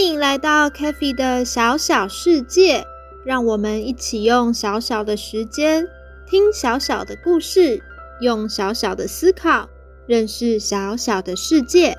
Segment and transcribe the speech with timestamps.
[0.00, 2.86] 欢迎来到 CaFi 的小小世界，
[3.22, 5.86] 让我们一起用小小的时间
[6.26, 7.82] 听小小的故事，
[8.22, 9.68] 用小小的思考
[10.06, 11.98] 认识小小的世界。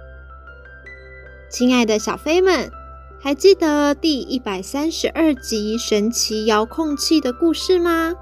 [1.48, 2.72] 亲爱的小飞们，
[3.20, 8.16] 还记得第一百三十二集神奇遥控器的故事吗？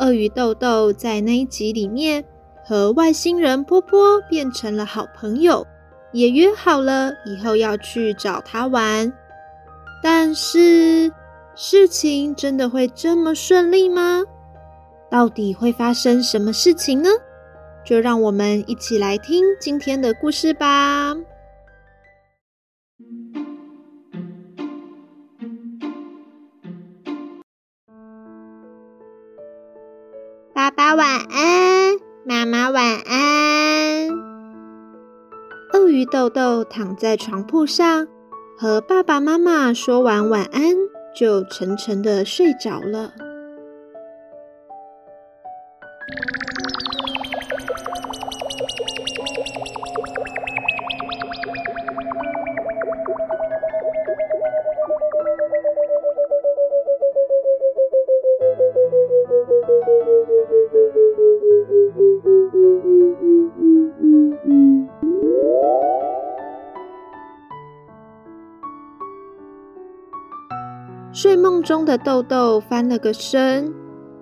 [0.00, 2.24] 鳄鱼豆豆在那一集里面
[2.66, 5.64] 和外星人波波变成了好朋友。
[6.12, 9.12] 也约好了以后要去找他玩，
[10.02, 11.10] 但是
[11.54, 14.22] 事情真的会这么顺利吗？
[15.10, 17.08] 到底会发生什么事情呢？
[17.84, 21.16] 就让我们一起来听今天的故事吧。
[30.54, 34.31] 爸爸晚安，妈妈晚安。
[35.82, 38.06] 鳄鱼豆豆躺在床铺上，
[38.56, 40.76] 和爸爸妈妈说完晚安，
[41.12, 43.12] 就沉沉的睡着了。
[71.12, 73.72] 睡梦中的豆豆翻了个身，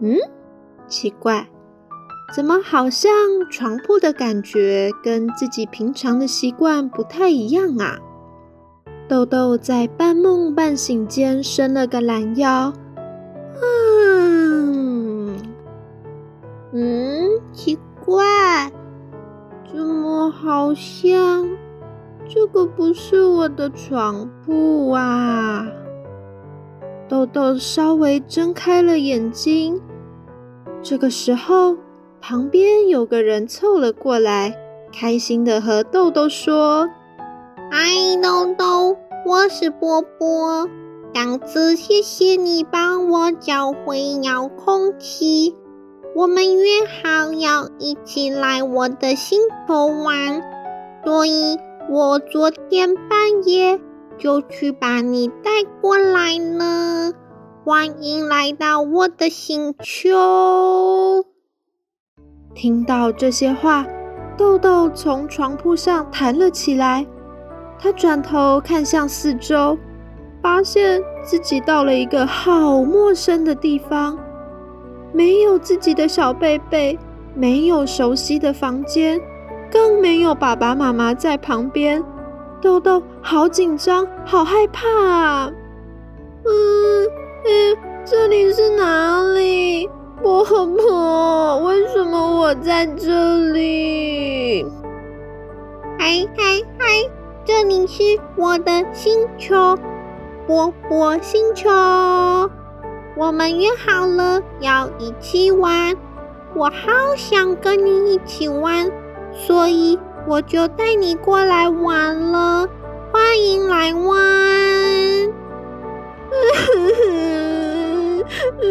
[0.01, 0.17] 嗯，
[0.89, 1.49] 奇怪，
[2.35, 3.13] 怎么好像
[3.49, 7.99] 床铺的感觉跟自己平常的习惯不太一样啊？
[9.09, 12.73] 豆豆在半梦半醒间伸了个懒腰，
[13.63, 15.37] 嗯，
[16.73, 18.73] 嗯，奇怪，
[19.73, 21.49] 怎么好像
[22.29, 25.69] 这个不是我的床铺啊？
[27.11, 29.83] 豆豆稍微睁开了眼睛，
[30.81, 31.77] 这个时候，
[32.21, 34.57] 旁边有个人凑了过来，
[34.93, 36.89] 开心的和豆豆说
[37.69, 37.89] ：“嗨，
[38.23, 40.69] 豆豆，我是波波。
[41.13, 45.57] 上次谢谢你帮我找回遥控器，
[46.15, 46.65] 我们约
[47.03, 50.41] 好要一起来我的星球玩，
[51.05, 51.59] 所以
[51.91, 53.81] 我昨天半夜。”
[54.21, 57.15] 就去把你带过来呢，
[57.65, 61.25] 欢迎来到我的星球。
[62.55, 63.87] 听到这些话，
[64.37, 67.07] 豆豆从床铺上弹了起来。
[67.79, 69.79] 他转头看向四周，
[70.43, 74.19] 发现自己到了一个好陌生的地方，
[75.15, 76.99] 没有自己的小贝贝，
[77.35, 79.19] 没有熟悉的房间，
[79.73, 82.05] 更没有爸爸妈妈在旁边。
[82.63, 85.53] 豆豆好紧张，好害怕啊！
[86.45, 87.07] 嗯
[87.47, 89.89] 嗯，这里是哪里？
[90.23, 94.63] 波波，为什么我在这里？
[95.99, 97.11] 嗨嗨嗨，
[97.47, 98.03] 这里是
[98.37, 99.79] 我的星球，
[100.47, 101.71] 波波星球。
[103.17, 105.97] 我们约好了要一起玩，
[106.55, 108.91] 我好想跟你一起玩，
[109.33, 109.99] 所以。
[110.31, 112.65] 我就带你过来玩了，
[113.13, 114.07] 欢迎来玩！
[118.57, 118.65] 我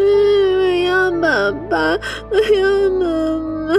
[0.86, 1.98] 要爸爸，
[2.30, 3.04] 我要妈
[3.66, 3.74] 妈。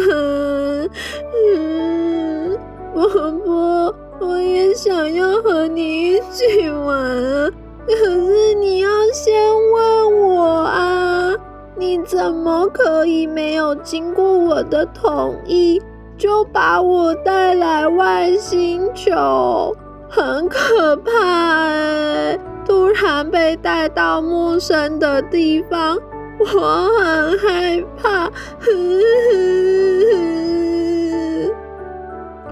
[1.34, 2.56] 嗯，
[2.94, 7.50] 伯伯，我也想要和你一起玩啊，
[7.88, 9.34] 可是你要先
[9.74, 11.34] 问我啊，
[11.76, 15.82] 你怎么可以没有经过我的同意？
[16.22, 19.76] 就把我带来外星球，
[20.08, 22.38] 很可怕哎！
[22.64, 25.98] 突然被带到陌生的地方，
[26.38, 28.26] 我很害怕。
[28.26, 28.32] 呵
[28.70, 29.42] 呵。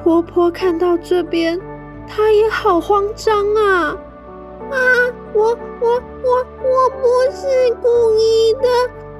[0.04, 1.62] 波波看到这边，
[2.08, 3.96] 她也好慌张啊！
[4.72, 4.78] 啊，
[5.32, 5.44] 我
[5.80, 5.90] 我
[6.24, 7.46] 我我不是
[7.84, 8.68] 故意的，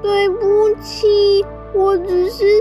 [0.02, 2.60] 对不起，我只是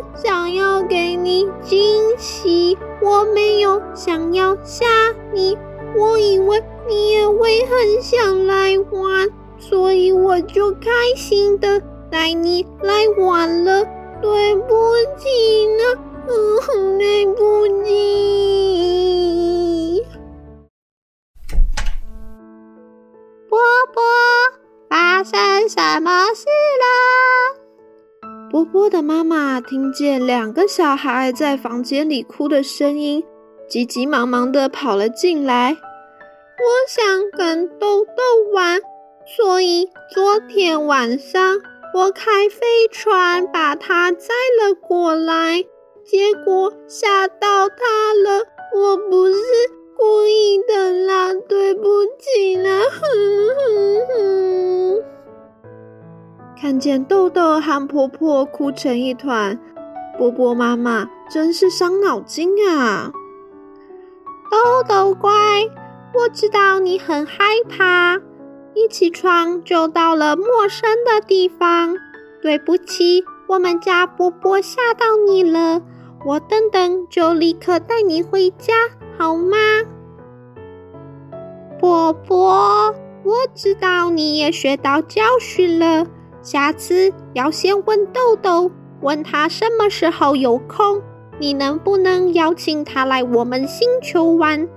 [0.49, 4.83] 想要给你惊喜，我没有想要吓
[5.31, 5.55] 你，
[5.95, 9.29] 我以为你也会很想来玩，
[9.59, 11.79] 所以我就开心的
[12.09, 13.85] 带你来玩了，
[14.23, 14.73] 对不
[15.19, 15.83] 起呢，
[16.27, 19.08] 嗯，对不起。
[28.71, 33.23] 波的妈妈听见两个小孩在房间里哭的声音，
[33.67, 35.71] 急急忙忙的跑了进来。
[35.71, 38.21] 我想跟豆豆
[38.53, 38.79] 玩，
[39.25, 41.59] 所以昨天晚上
[41.93, 44.27] 我开飞船把它载
[44.61, 45.63] 了过来，
[46.05, 48.45] 结果吓到它了。
[48.75, 49.39] 我不是。
[50.01, 53.01] 故意的啦，对不起啦，哼
[53.57, 55.03] 哼哼。
[56.61, 59.57] 看见豆豆和婆婆哭成一团，
[60.17, 63.13] 波波妈妈真是伤脑筋啊！
[64.51, 65.31] 豆豆乖，
[66.13, 68.17] 我知道你很害怕，
[68.73, 71.95] 一起床就到了陌生的地方。
[72.41, 75.81] 对不起，我们家波波吓到你了，
[76.25, 78.73] 我等等就立刻带你回家。
[79.17, 79.57] 好吗？
[81.79, 86.05] 波波，我知道你也学到教训了，
[86.41, 88.71] 下次要先问豆豆，
[89.01, 91.01] 问他什么时候有空，
[91.39, 94.67] 你能不能邀请他来我们星球玩？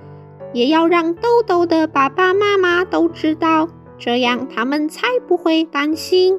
[0.52, 3.68] 也要让豆豆的爸爸妈妈都知道，
[3.98, 6.38] 这样他们才不会担心。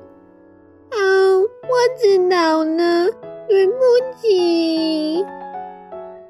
[0.91, 1.69] 哦，我
[1.99, 3.09] 知道了，
[3.49, 3.73] 对不
[4.21, 5.25] 起。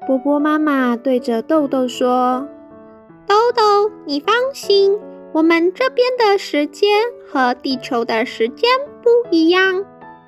[0.06, 2.46] 波波妈妈对着豆豆说
[3.26, 4.98] ：“豆豆，你放心，
[5.34, 6.88] 我们这边的时间
[7.26, 8.70] 和地球的时间
[9.02, 9.84] 不一样，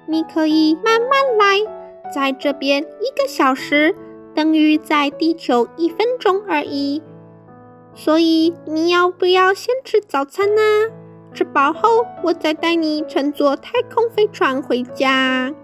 [0.08, 2.12] 你可以慢慢来。
[2.12, 3.94] 在这边一个小时
[4.34, 7.00] 等于在地球一分钟而已，
[7.94, 10.60] 所以你要不要先吃早餐呢？
[11.32, 15.54] 吃饱后，我再带你乘坐太空飞船回家。”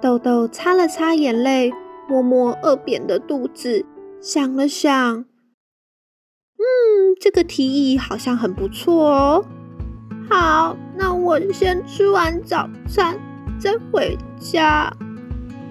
[0.00, 1.70] 豆豆擦了擦眼泪。
[2.08, 3.84] 摸摸饿扁的肚子，
[4.20, 5.24] 想了想，
[7.18, 9.44] 这个提议好像很不错哦。
[10.28, 13.16] 好，那我先吃完早餐
[13.58, 14.92] 再回家。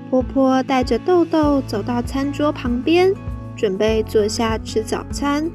[0.09, 3.13] 波波带着豆豆走到餐桌旁边，
[3.56, 5.50] 准备坐下吃早餐。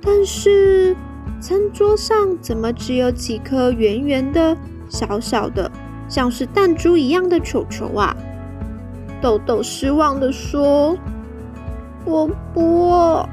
[0.00, 0.96] 但是
[1.40, 4.56] 餐桌上怎么只有几颗圆圆的、
[4.88, 5.70] 小小的，
[6.08, 8.14] 像是弹珠一样的球球啊？
[9.20, 10.96] 豆豆失望地说
[12.04, 13.28] ：“波波，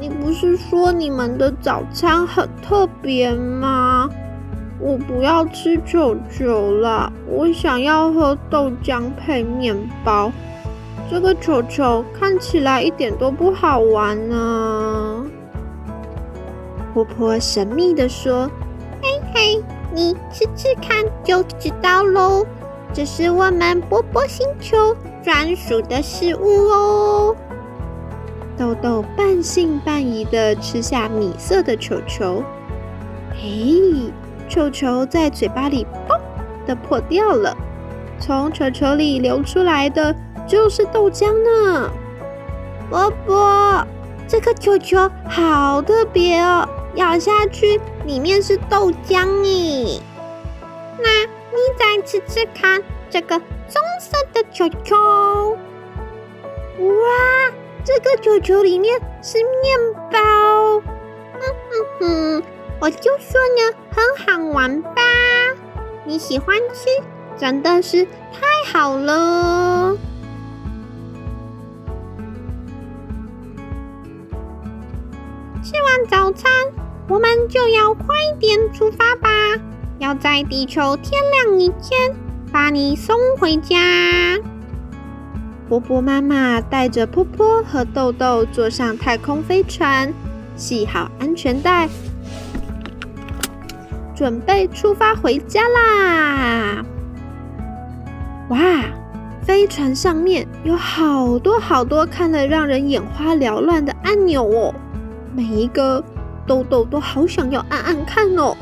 [0.00, 4.08] 你不是说你们的早餐很特别吗？
[4.80, 10.30] 我不要吃球球了，我想要喝豆浆配面包。
[11.10, 15.26] 这个球球看起来一点都不好玩呢。”
[16.94, 18.48] 波波神秘地说
[19.02, 22.46] ：“嘿嘿，你吃吃看就知道喽。”
[22.94, 27.36] 这是我们波波星球专属的食物哦。
[28.58, 32.42] 豆豆半信半疑的吃下米色的球球，
[33.32, 34.12] 嘿，
[34.48, 36.18] 球球在嘴巴里砰
[36.66, 37.56] 的破掉了，
[38.18, 40.14] 从球球里流出来的
[40.46, 41.90] 就是豆浆呢。
[42.90, 43.86] 波波，
[44.26, 50.00] 这个球球好特别哦，咬下去里面是豆浆诶。
[50.98, 51.38] 那。
[51.50, 54.94] 你再吃吃看这个棕色的球球，
[56.78, 57.52] 哇，
[57.84, 59.78] 这个球球里面是面
[60.10, 60.18] 包，
[61.34, 62.42] 嗯哼哼，
[62.80, 65.00] 我就说呢，很好玩吧？
[66.04, 66.86] 你喜欢吃，
[67.36, 69.96] 真的是太好了。
[75.62, 76.50] 吃完早餐，
[77.08, 79.28] 我们就要快点出发吧。
[79.98, 82.14] 要在地球天亮以前
[82.52, 83.76] 把你送回家。
[85.68, 90.10] 波波妈妈带着波波和豆豆坐上太空飞船，
[90.56, 91.86] 系好安全带，
[94.16, 96.82] 准备出发回家啦！
[98.48, 98.58] 哇，
[99.42, 104.74] 飞船上面有好多好多看了让人眼花缭乱的按钮哦，
[105.34, 106.02] 每一个
[106.46, 108.56] 豆豆都好想要按按看哦。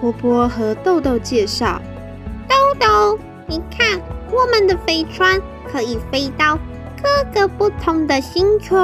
[0.00, 1.82] 波波和豆豆介绍
[2.48, 3.18] ：“豆豆，
[3.48, 4.00] 你看，
[4.32, 6.58] 我们的飞船可以飞到
[7.00, 8.76] 各个不同的星球，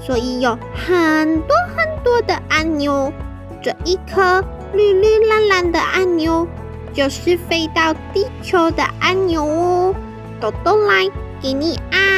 [0.00, 3.12] 所以有很多很多的按钮。
[3.60, 4.40] 这一颗
[4.72, 6.46] 绿绿蓝蓝的按钮，
[6.94, 9.94] 就是飞到地球的按钮哦。
[10.40, 11.10] 豆豆来，
[11.42, 12.17] 给你按。”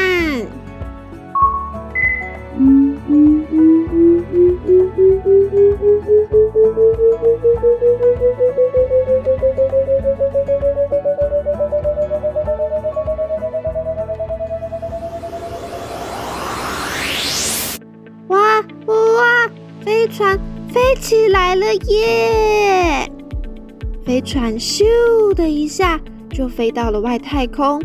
[24.59, 27.83] 咻的一下就飞到了外太空，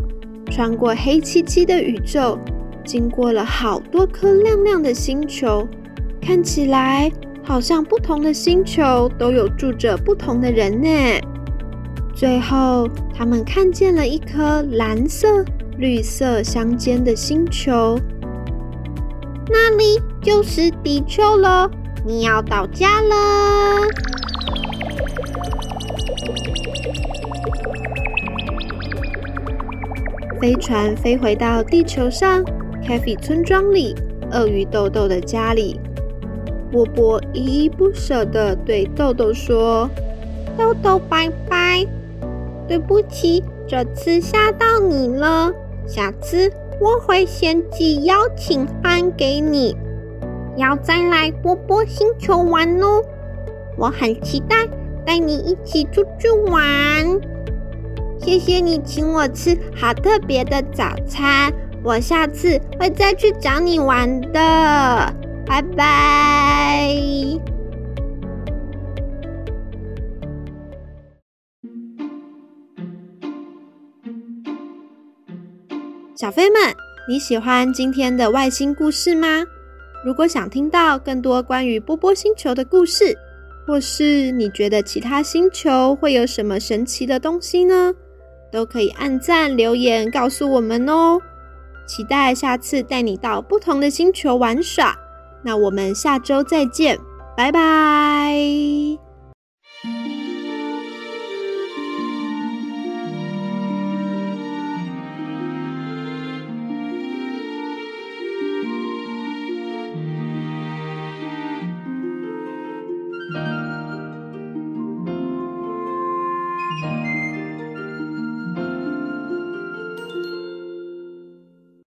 [0.50, 2.38] 穿过黑漆漆的宇宙。
[2.84, 5.66] 经过了好多颗亮亮的星球，
[6.22, 7.10] 看起来
[7.42, 10.88] 好像不同的星球都有住着不同的人呢。
[12.14, 15.44] 最后，他们看见了一颗蓝色、
[15.78, 17.98] 绿色相间的星球，
[19.50, 21.68] 那里就是地球了。
[22.06, 23.16] 你要到家了。
[30.46, 32.44] 飞船飞回到地球上。
[32.84, 33.96] CaFi 村庄里，
[34.30, 35.80] 鳄鱼豆豆的家里，
[36.70, 39.90] 波波依依不舍地对豆豆说
[40.56, 41.84] ：“豆豆，拜拜，
[42.68, 45.52] 对不起，这次吓到你了。
[45.84, 46.48] 下次
[46.80, 49.76] 我会先寄邀请函给你，
[50.56, 53.02] 要再来波波星球玩哦。
[53.76, 54.64] 我很期待
[55.04, 57.35] 带你一起出去玩。
[58.26, 61.52] 谢谢你请我吃好特别的早餐。”
[61.84, 65.14] 我下次会再去找你玩的，
[65.46, 66.92] 拜拜。
[76.16, 76.74] 小飞们，
[77.08, 79.44] 你喜欢今天的外星故事吗？
[80.04, 83.16] 如果想听到更多关于波波星球的故事，
[83.64, 87.94] 或是你觉得其他星球会有什么神奇的东西呢？
[88.50, 91.20] 都可以按赞留言告诉我们哦。
[91.86, 94.96] 期待下次带你到不同的星球玩耍，
[95.42, 96.98] 那我们下周再见，
[97.36, 98.15] 拜拜。